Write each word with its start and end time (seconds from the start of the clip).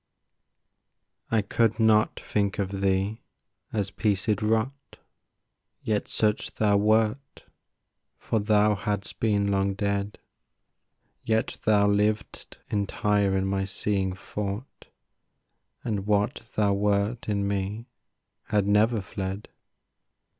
I 1.29 1.43
could 1.43 1.79
not 1.79 2.19
think 2.19 2.57
of 2.57 2.81
thee 2.81 3.21
as 3.71 3.91
piecèd 3.91 4.41
rot, 4.41 4.97
Yet 5.83 6.07
such 6.07 6.55
thou 6.55 6.77
wert, 6.77 7.43
for 8.17 8.39
thou 8.39 8.73
hadst 8.73 9.19
been 9.19 9.51
long 9.51 9.75
dead; 9.75 10.17
Yet 11.21 11.59
thou 11.65 11.87
liv'dst 11.87 12.57
entire 12.71 13.37
in 13.37 13.45
my 13.45 13.63
seeing 13.63 14.13
thought 14.13 14.87
And 15.83 16.07
what 16.07 16.49
thou 16.55 16.73
wert 16.73 17.29
in 17.29 17.47
me 17.47 17.85
had 18.47 18.65
never 18.65 19.01
fled. 19.01 19.49